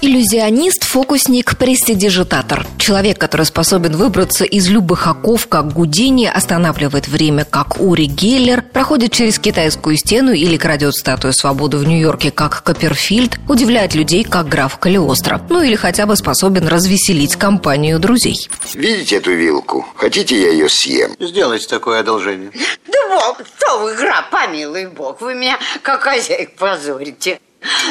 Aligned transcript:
Иллюзионист, 0.00 0.84
фокусник, 0.84 1.58
престидижитатор. 1.58 2.64
Человек, 2.78 3.18
который 3.18 3.44
способен 3.44 3.96
выбраться 3.96 4.44
из 4.44 4.68
любых 4.68 5.08
оков, 5.08 5.48
как 5.48 5.72
Гудини, 5.72 6.26
останавливает 6.26 7.08
время, 7.08 7.44
как 7.44 7.80
Ури 7.80 8.04
Геллер, 8.04 8.62
проходит 8.62 9.10
через 9.10 9.40
китайскую 9.40 9.96
стену 9.96 10.30
или 10.30 10.56
крадет 10.56 10.94
статую 10.94 11.32
свободы 11.32 11.78
в 11.78 11.84
Нью-Йорке, 11.84 12.30
как 12.30 12.62
Копперфильд, 12.62 13.40
удивляет 13.48 13.96
людей, 13.96 14.22
как 14.22 14.48
граф 14.48 14.78
Калиостро. 14.78 15.44
Ну 15.50 15.62
или 15.62 15.74
хотя 15.74 16.06
бы 16.06 16.14
способен 16.14 16.68
развеселить 16.68 17.34
компанию 17.34 17.98
друзей. 17.98 18.48
Видите 18.74 19.16
эту 19.16 19.32
вилку? 19.32 19.84
Хотите, 19.96 20.40
я 20.40 20.52
ее 20.52 20.68
съем? 20.68 21.16
Сделайте 21.18 21.66
такое 21.66 21.98
одолжение. 21.98 22.52
Да 22.86 22.98
бог, 23.08 23.42
кто 23.42 23.80
вы, 23.80 23.96
граф, 23.96 24.30
помилуй 24.30 24.86
бог, 24.86 25.20
вы 25.20 25.34
меня 25.34 25.58
как 25.82 26.02
хозяйк 26.02 26.54
позорите. 26.54 27.40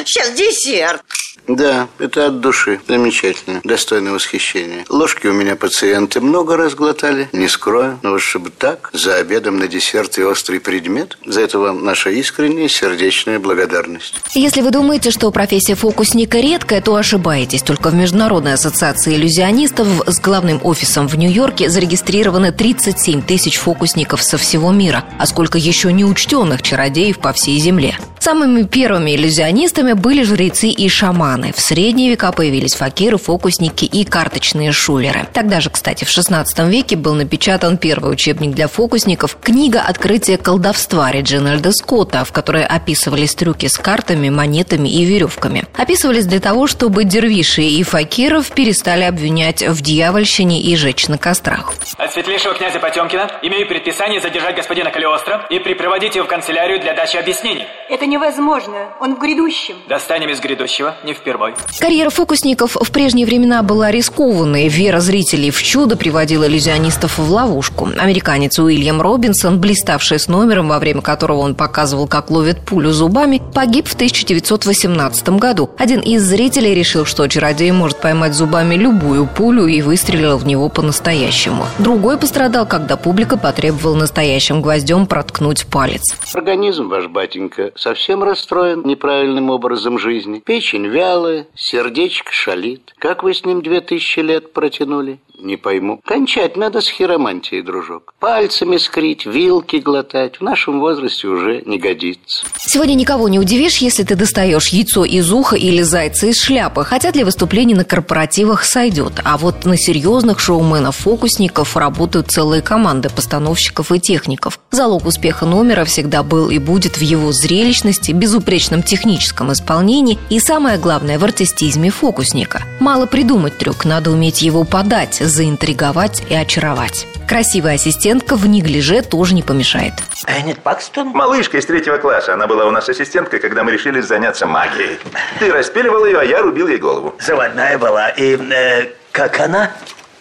Сейчас 0.06 0.32
десерт. 0.32 1.02
Да, 1.48 1.88
это 1.98 2.26
от 2.26 2.40
души. 2.40 2.80
Замечательно. 2.86 3.60
Достойно 3.64 4.12
восхищения. 4.12 4.84
Ложки 4.88 5.26
у 5.26 5.32
меня 5.32 5.56
пациенты 5.56 6.20
много 6.20 6.56
раз 6.56 6.74
глотали. 6.74 7.28
Не 7.32 7.48
скрою. 7.48 7.98
Но 8.02 8.10
вот 8.10 8.20
чтобы 8.20 8.50
так, 8.50 8.90
за 8.92 9.16
обедом 9.16 9.58
на 9.58 9.66
десерт 9.66 10.18
и 10.18 10.22
острый 10.22 10.60
предмет, 10.60 11.16
за 11.24 11.40
это 11.40 11.58
вам 11.58 11.84
наша 11.84 12.10
искренняя 12.10 12.68
сердечная 12.68 13.38
благодарность. 13.38 14.14
Если 14.34 14.60
вы 14.60 14.70
думаете, 14.70 15.10
что 15.10 15.30
профессия 15.30 15.74
фокусника 15.74 16.38
редкая, 16.38 16.82
то 16.82 16.94
ошибаетесь. 16.94 17.62
Только 17.62 17.88
в 17.88 17.94
Международной 17.94 18.52
ассоциации 18.52 19.14
иллюзионистов 19.14 19.88
с 20.06 20.20
главным 20.20 20.60
офисом 20.62 21.08
в 21.08 21.16
Нью-Йорке 21.16 21.70
зарегистрированы 21.70 22.52
37 22.52 23.22
тысяч 23.22 23.56
фокусников 23.56 24.22
со 24.22 24.36
всего 24.36 24.70
мира, 24.70 25.04
а 25.18 25.26
сколько 25.26 25.56
еще 25.56 25.92
неучтенных 25.92 26.60
чародеев 26.60 27.18
по 27.18 27.32
всей 27.32 27.58
земле. 27.58 27.96
Самыми 28.28 28.64
первыми 28.64 29.16
иллюзионистами 29.16 29.94
были 29.94 30.22
жрецы 30.22 30.68
и 30.68 30.86
шаманы. 30.90 31.54
В 31.56 31.60
средние 31.60 32.10
века 32.10 32.30
появились 32.30 32.74
факиры, 32.74 33.16
фокусники 33.16 33.86
и 33.86 34.04
карточные 34.04 34.70
шулеры. 34.70 35.26
Тогда 35.32 35.62
же, 35.62 35.70
кстати, 35.70 36.04
в 36.04 36.10
16 36.10 36.58
веке 36.68 36.96
был 36.96 37.14
напечатан 37.14 37.78
первый 37.78 38.12
учебник 38.12 38.50
для 38.50 38.68
фокусников 38.68 39.38
«Книга 39.40 39.80
открытия 39.80 40.36
колдовства» 40.36 41.10
Реджинальда 41.10 41.72
Скотта, 41.72 42.22
в 42.26 42.32
которой 42.32 42.66
описывались 42.66 43.34
трюки 43.34 43.66
с 43.66 43.78
картами, 43.78 44.28
монетами 44.28 44.90
и 44.90 45.06
веревками. 45.06 45.64
Описывались 45.74 46.26
для 46.26 46.40
того, 46.40 46.66
чтобы 46.66 47.04
дервиши 47.04 47.62
и 47.62 47.82
факиров 47.82 48.50
перестали 48.50 49.04
обвинять 49.04 49.62
в 49.62 49.80
дьявольщине 49.80 50.60
и 50.60 50.76
жечь 50.76 51.08
на 51.08 51.16
кострах. 51.16 51.72
От 51.96 52.12
светлейшего 52.12 52.52
князя 52.52 52.78
Потемкина 52.78 53.30
имею 53.40 53.66
предписание 53.66 54.20
задержать 54.20 54.54
господина 54.54 54.90
Калиостро 54.90 55.46
и 55.48 55.58
припроводить 55.60 56.14
его 56.14 56.26
в 56.26 56.28
канцелярию 56.28 56.78
для 56.78 56.92
дачи 56.92 57.16
объяснений. 57.16 57.64
Это 57.88 58.04
невозможно. 58.18 58.88
Он 59.00 59.14
в 59.14 59.20
грядущем. 59.20 59.76
Достанем 59.88 60.30
из 60.30 60.40
грядущего, 60.40 60.96
не 61.04 61.14
впервой. 61.14 61.54
Карьера 61.78 62.10
фокусников 62.10 62.76
в 62.76 62.90
прежние 62.90 63.26
времена 63.26 63.62
была 63.62 63.90
рискованной. 63.90 64.68
Вера 64.68 65.00
зрителей 65.00 65.50
в 65.50 65.62
чудо 65.62 65.96
приводила 65.96 66.46
иллюзионистов 66.46 67.18
в 67.18 67.30
ловушку. 67.30 67.88
Американец 67.96 68.58
Уильям 68.58 69.00
Робинсон, 69.00 69.60
блиставший 69.60 70.18
с 70.18 70.26
номером, 70.28 70.68
во 70.68 70.78
время 70.78 71.00
которого 71.00 71.38
он 71.38 71.54
показывал, 71.54 72.08
как 72.08 72.30
ловит 72.30 72.60
пулю 72.64 72.90
зубами, 72.90 73.40
погиб 73.54 73.86
в 73.86 73.94
1918 73.94 75.28
году. 75.30 75.70
Один 75.78 76.00
из 76.00 76.22
зрителей 76.22 76.74
решил, 76.74 77.04
что 77.04 77.26
чародей 77.28 77.70
может 77.70 77.98
поймать 77.98 78.34
зубами 78.34 78.74
любую 78.74 79.26
пулю 79.26 79.66
и 79.66 79.80
выстрелил 79.80 80.38
в 80.38 80.46
него 80.46 80.68
по-настоящему. 80.68 81.66
Другой 81.78 82.18
пострадал, 82.18 82.66
когда 82.66 82.96
публика 82.96 83.36
потребовала 83.36 83.94
настоящим 83.94 84.60
гвоздем 84.60 85.06
проткнуть 85.06 85.66
палец. 85.66 86.16
Организм 86.34 86.88
ваш, 86.88 87.06
батенька, 87.06 87.70
совсем 87.76 88.07
расстроен 88.16 88.82
неправильным 88.84 89.50
образом 89.50 89.98
жизни. 89.98 90.42
Печень 90.44 90.86
вялая, 90.86 91.46
сердечко 91.54 92.32
шалит. 92.32 92.94
Как 92.98 93.22
вы 93.22 93.34
с 93.34 93.44
ним 93.44 93.62
две 93.62 93.80
тысячи 93.80 94.20
лет 94.20 94.52
протянули? 94.52 95.18
Не 95.40 95.56
пойму. 95.56 96.00
Кончать 96.04 96.56
надо 96.56 96.80
с 96.80 96.88
хиромантией, 96.88 97.62
дружок. 97.62 98.12
Пальцами 98.18 98.76
скрить, 98.76 99.24
вилки 99.24 99.76
глотать 99.76 100.40
в 100.40 100.42
нашем 100.42 100.80
возрасте 100.80 101.28
уже 101.28 101.62
не 101.64 101.78
годится. 101.78 102.44
Сегодня 102.56 102.94
никого 102.94 103.28
не 103.28 103.38
удивишь, 103.38 103.76
если 103.76 104.02
ты 104.02 104.16
достаешь 104.16 104.68
яйцо 104.68 105.04
из 105.04 105.30
уха 105.30 105.54
или 105.54 105.82
зайца 105.82 106.26
из 106.26 106.42
шляпы. 106.42 106.82
Хотя 106.82 107.12
для 107.12 107.24
выступлений 107.24 107.74
на 107.74 107.84
корпоративах 107.84 108.64
сойдет. 108.64 109.20
А 109.24 109.38
вот 109.38 109.64
на 109.64 109.76
серьезных 109.76 110.40
шоуменов-фокусников 110.40 111.76
работают 111.76 112.32
целые 112.32 112.60
команды 112.60 113.08
постановщиков 113.08 113.92
и 113.92 114.00
техников. 114.00 114.58
Залог 114.72 115.06
успеха 115.06 115.46
номера 115.46 115.84
всегда 115.84 116.24
был 116.24 116.50
и 116.50 116.58
будет 116.58 116.96
в 116.96 117.02
его 117.02 117.30
зрелищности, 117.30 117.87
безупречном 118.12 118.82
техническом 118.82 119.52
исполнении 119.52 120.18
и, 120.30 120.40
самое 120.40 120.78
главное, 120.78 121.18
в 121.18 121.24
артистизме 121.24 121.90
фокусника. 121.90 122.62
Мало 122.80 123.06
придумать 123.06 123.58
трюк, 123.58 123.84
надо 123.84 124.10
уметь 124.10 124.42
его 124.42 124.64
подать, 124.64 125.14
заинтриговать 125.14 126.22
и 126.28 126.34
очаровать. 126.34 127.06
Красивая 127.26 127.74
ассистентка 127.74 128.36
в 128.36 128.46
неглиже 128.46 129.02
тоже 129.02 129.34
не 129.34 129.42
помешает. 129.42 129.94
Эннет 130.26 130.60
Пакстон? 130.60 131.08
Малышка 131.08 131.58
из 131.58 131.66
третьего 131.66 131.98
класса. 131.98 132.34
Она 132.34 132.46
была 132.46 132.64
у 132.66 132.70
нас 132.70 132.88
ассистенткой, 132.88 133.40
когда 133.40 133.64
мы 133.64 133.72
решили 133.72 134.00
заняться 134.00 134.46
магией. 134.46 134.98
Ты 135.38 135.52
распиливал 135.52 136.04
ее, 136.04 136.20
а 136.20 136.24
я 136.24 136.42
рубил 136.42 136.68
ей 136.68 136.78
голову. 136.78 137.14
Заводная 137.20 137.78
была. 137.78 138.08
И 138.10 138.36
э, 138.36 138.88
как 139.12 139.40
она? 139.40 139.72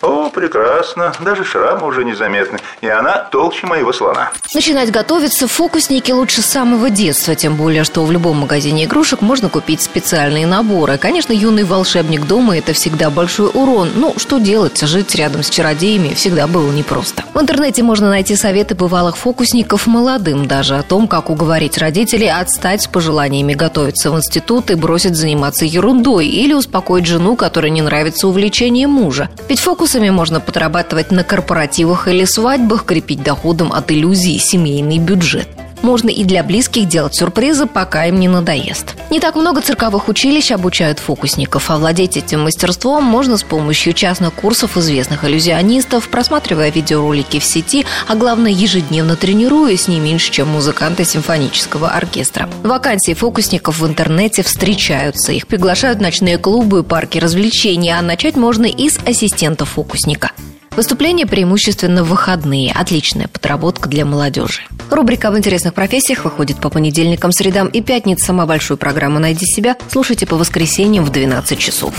О, 0.01 0.29
прекрасно. 0.29 1.11
Даже 1.19 1.43
шрамы 1.43 1.87
уже 1.87 2.03
незаметны. 2.03 2.59
И 2.81 2.87
она 2.87 3.27
толще 3.31 3.65
моего 3.65 3.91
слона. 3.91 4.31
Начинать 4.53 4.91
готовиться 4.91 5.47
фокусники 5.47 6.11
лучше 6.11 6.41
с 6.41 6.45
самого 6.45 6.89
детства, 6.89 7.35
тем 7.35 7.55
более, 7.55 7.83
что 7.83 8.03
в 8.05 8.11
любом 8.11 8.37
магазине 8.37 8.85
игрушек 8.85 9.21
можно 9.21 9.49
купить 9.49 9.81
специальные 9.81 10.45
наборы. 10.45 10.97
Конечно, 10.97 11.33
юный 11.33 11.63
волшебник 11.63 12.25
дома– 12.25 12.57
это 12.59 12.73
всегда 12.73 13.09
большой 13.09 13.49
урон. 13.53 13.91
Ну, 13.95 14.13
что 14.17 14.37
делать? 14.37 14.79
Жить 14.79 15.15
рядом 15.15 15.41
с 15.43 15.49
чародеями 15.49 16.13
всегда 16.13 16.47
было 16.47 16.71
непросто. 16.71 17.23
В 17.33 17.41
интернете 17.41 17.81
можно 17.83 18.09
найти 18.09 18.35
советы 18.35 18.75
бывалых 18.75 19.17
фокусников 19.17 19.87
молодым, 19.87 20.47
даже 20.47 20.75
о 20.77 20.83
том, 20.83 21.07
как 21.07 21.29
уговорить 21.29 21.77
родителей 21.77 22.29
отстать 22.29 22.83
с 22.83 22.87
пожеланиями 22.87 23.53
готовиться 23.53 24.11
в 24.11 24.17
институт 24.17 24.69
и 24.69 24.75
бросить 24.75 25.15
заниматься 25.15 25.65
ерундой, 25.65 26.27
или 26.27 26.53
успокоить 26.53 27.05
жену, 27.05 27.35
которой 27.35 27.71
не 27.71 27.81
нравится 27.81 28.27
увлечение 28.27 28.87
мужа. 28.87 29.29
Ведь 29.49 29.59
фокус 29.59 29.86
Фокусами 29.87 30.09
можно 30.09 30.41
подрабатывать 30.41 31.11
на 31.11 31.23
корпоративах 31.23 32.09
или 32.09 32.25
свадьбах, 32.25 32.83
крепить 32.83 33.23
доходом 33.23 33.71
от 33.71 33.89
иллюзий 33.89 34.37
семейный 34.37 34.97
бюджет. 34.97 35.47
Можно 35.81 36.09
и 36.09 36.23
для 36.23 36.43
близких 36.43 36.87
делать 36.87 37.15
сюрпризы, 37.15 37.65
пока 37.65 38.05
им 38.05 38.19
не 38.19 38.27
надоест. 38.27 38.95
Не 39.09 39.19
так 39.19 39.35
много 39.35 39.61
цирковых 39.61 40.07
училищ 40.09 40.51
обучают 40.51 40.99
фокусников. 40.99 41.69
Овладеть 41.69 42.17
этим 42.17 42.43
мастерством 42.43 43.03
можно 43.03 43.37
с 43.37 43.43
помощью 43.43 43.93
частных 43.93 44.33
курсов 44.33 44.77
известных 44.77 45.23
иллюзионистов, 45.23 46.09
просматривая 46.09 46.71
видеоролики 46.71 47.39
в 47.39 47.43
сети, 47.43 47.85
а 48.07 48.15
главное 48.15 48.51
ежедневно 48.51 49.15
тренируясь 49.15 49.87
не 49.87 49.99
меньше, 49.99 50.31
чем 50.31 50.49
музыканты 50.49 51.05
симфонического 51.05 51.89
оркестра. 51.89 52.49
Вакансии 52.63 53.13
фокусников 53.13 53.79
в 53.79 53.87
интернете 53.87 54.43
встречаются. 54.43 55.31
Их 55.31 55.47
приглашают 55.47 55.99
в 55.99 56.01
ночные 56.01 56.37
клубы 56.37 56.79
и 56.79 56.83
парки 56.83 57.17
развлечений, 57.17 57.91
а 57.91 58.01
начать 58.01 58.35
можно 58.35 58.65
и 58.65 58.89
с 58.89 58.97
ассистента 59.05 59.65
фокусника. 59.65 60.31
Выступления 60.77 61.25
преимущественно 61.25 62.03
в 62.03 62.09
выходные. 62.09 62.71
Отличная 62.71 63.27
подработка 63.27 63.89
для 63.89 64.05
молодежи. 64.05 64.61
Рубрика 64.91 65.29
об 65.29 65.35
интересных 65.35 65.73
профессиях 65.73 66.23
выходит 66.23 66.61
по 66.61 66.69
понедельникам, 66.69 67.31
средам 67.31 67.67
и 67.67 67.81
пятницам. 67.81 68.27
Самую 68.27 68.47
большую 68.47 68.77
программу 68.77 69.17
«Найди 69.17 69.47
себя» 69.47 69.75
слушайте 69.89 70.27
по 70.27 70.35
воскресеньям 70.35 71.03
в 71.03 71.09
12 71.09 71.57
часов. 71.57 71.95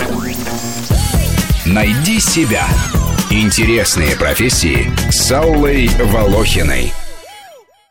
«Найди 1.65 2.21
себя»– 2.21 2.65
интересные 3.31 4.15
профессии 4.15 4.89
с 5.11 5.29
Аллой 5.29 5.89
Волохиной. 5.99 6.93